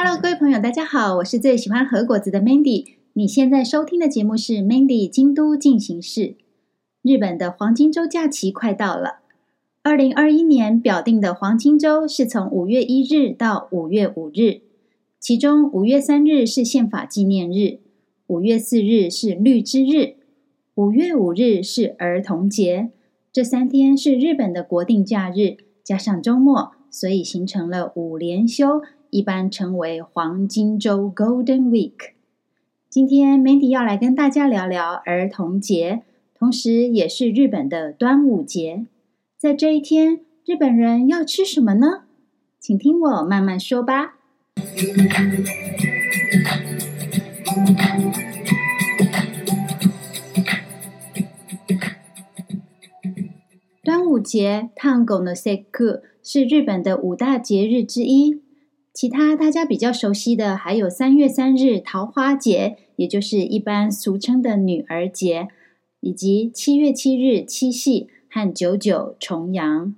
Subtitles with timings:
[0.00, 2.84] Hello，各位朋友，大家好，我是最喜欢和果子的 Mandy。
[3.14, 6.36] 你现在收听的节目是 Mandy 京都进行式。
[7.02, 9.16] 日本的黄金周假期快到了，
[9.82, 14.60] 二零二一年表定的黄金周是从五月一日到五月五日，
[15.18, 17.80] 其中五月三日是宪法纪念日，
[18.28, 20.14] 五月四日是绿之日，
[20.76, 22.90] 五月五日是儿童节。
[23.32, 28.80] 这三天是日本的国定假日，加上周末，所以形成了五连休。
[29.10, 32.12] 一般称为黄金周 （Golden Week）。
[32.90, 36.02] 今天 Mandy 要来跟大家聊聊儿童节，
[36.38, 38.86] 同时也是日本的端午节。
[39.38, 42.02] 在这一天，日本人要吃什么呢？
[42.60, 44.16] 请听我慢慢说吧。
[53.82, 58.42] 端午节 （Tango no Seku） 是日本的五大节日之一。
[58.98, 65.46] 其他大家比较熟悉的还有三月三日桃花节，也就是一般俗称的女儿节，
[66.00, 69.94] 以及七月七日七夕和九九重阳。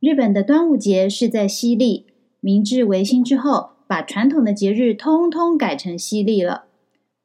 [0.00, 2.06] 日本的端午节是在西历，
[2.40, 6.64] 明治维新之后，把传统的节日通通改成西历了。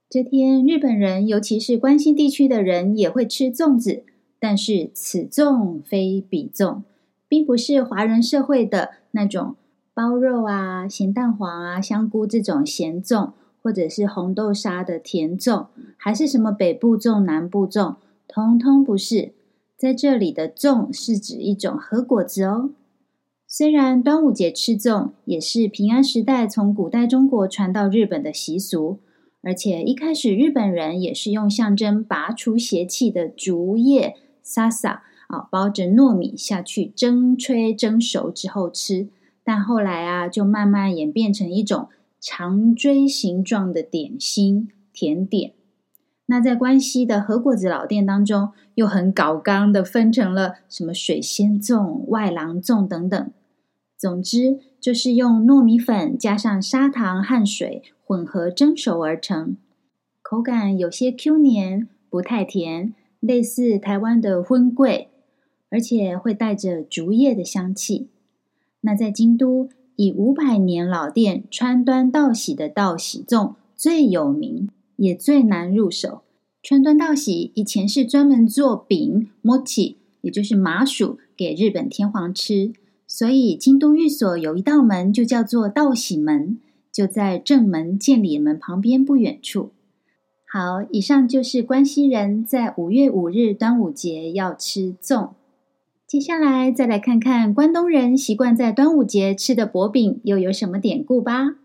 [0.10, 4.04] 这天，日本人尤其是关西地区的人也会吃粽子，
[4.38, 6.82] 但是此粽非彼粽，
[7.30, 9.56] 并不是华人社会的那种。
[9.96, 13.32] 包肉啊、咸蛋黄啊、香菇这种咸粽，
[13.64, 17.96] 或者是红豆沙的甜粽，还是什么北部粽、南部粽，
[18.28, 19.32] 通通不是。
[19.78, 22.72] 在这里的粽是指一种和果子哦。
[23.48, 29.00] 虽然端午节吃粽也是平安时代从古代中国传到日本的习俗，
[29.42, 39.08] 而且一开始日本人也是用象征拔除邪气的竹叶萨萨啊，包着糯米下去蒸吹蒸熟之后吃。
[39.46, 41.88] 但后来啊，就慢慢演变成一种
[42.20, 45.54] 长锥形状的点心甜点。
[46.26, 53.32] 那在关西的和果子老店当中，又很搞刚的分成了什么水仙粽、外郎粽等等。
[53.96, 59.56] 总之，就是用糯米粉加上砂糖和水混合蒸熟而成，
[60.24, 65.10] 口感有些 Q 黏，不太甜，类似台湾的荤桂，
[65.70, 68.10] 而且会带着竹叶的香气。
[68.86, 76.22] 那在京都，以五百年老店川端道喜的道喜粽最有名，也最难入手。
[76.62, 82.74] 川端道喜以前是专门做饼 mochi，也就是麻薯给日本天皇吃，
[83.08, 86.60] 所以京都御所有一道门就叫做道喜门，
[86.92, 89.72] 就在正门见礼门旁边不远处。
[90.48, 95.32] 好，以上就是关西人在五月五日端午节要吃粽。
[96.16, 101.58] 接下来再来看看关东人习惯在端午节吃的薄饼又有什么典故吧。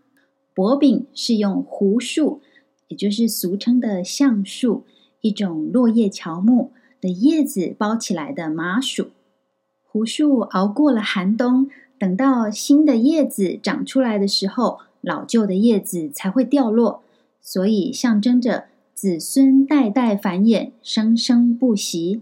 [0.53, 2.41] 薄饼是用胡树，
[2.89, 4.83] 也就是俗称的橡树，
[5.21, 9.11] 一种落叶乔木的叶子包起来的麻薯。
[9.83, 17.01] 胡树熬过了寒冬，等到新的叶子长出来的时候，老旧的叶子才会掉落，
[17.39, 22.19] 所以象征着子孙代代繁衍，生生不息。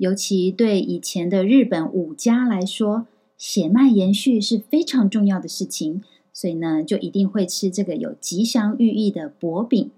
[0.00, 3.06] 尤其对以前的日本武家来说，
[3.36, 6.02] 血脉延续是非常重要的事情，
[6.32, 9.90] 所以呢，就一定会吃这个有吉祥寓意的薄饼。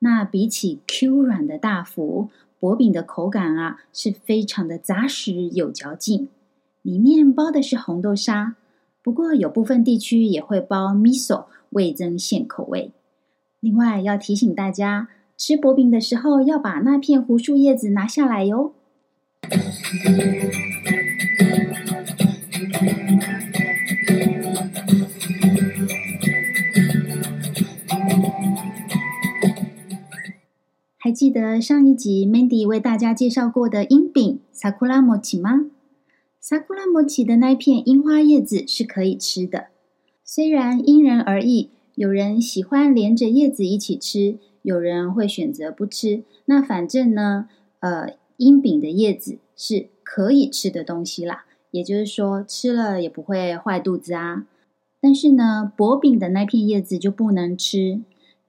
[0.00, 2.28] 那比起 Q 软的大福，
[2.60, 6.28] 薄饼的口感啊是非常的扎实有嚼劲，
[6.82, 8.56] 里面包的是红豆沙，
[9.02, 12.92] 不过有部分地区也会包 miso，味增馅口味。
[13.60, 18.74] 另外要提醒大家，吃薄饼的时候要把那片胡树叶子拿下来哟。
[30.98, 35.66] 还记得上一集 Mandy 为大家介绍过的樱饼 Sakura Mochi 吗
[36.42, 39.68] ？Sakura Mochi 的那片樱花叶子是可以吃的，
[40.24, 46.24] 虽然因人而异，有人喜欢连着叶子一起吃，有人会选择不吃。
[46.46, 47.48] 那反正呢，
[47.78, 54.46] 呃，阴饼的叶子是可以吃的东西啦，也就是说吃了也不会坏肚子啊。
[55.00, 58.00] 但是呢，薄饼的那片叶子就不能吃，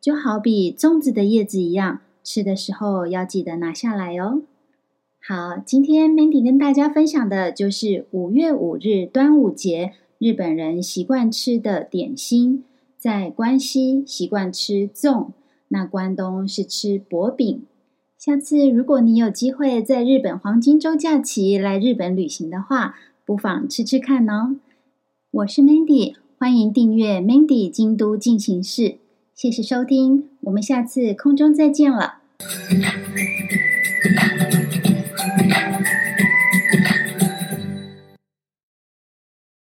[0.02, 4.42] 就好比粽子的叶子一样，吃的时候要记得拿下来哦。
[5.20, 12.64] 好，今天 Mandy 跟大家分享的就是五月五日端午节日本人习惯吃的点心，
[12.98, 15.32] 在关西习惯吃粽，
[15.68, 17.66] 那关东是吃薄饼。
[18.18, 24.56] 下次如果你有机会在日本黄金周假期来日本旅行的话，不妨吃吃看哦。
[25.30, 28.98] 我是 Mandy，欢迎订阅 Mandy 京都进行式。
[29.36, 32.16] 谢谢收听，我们下次空中再见了。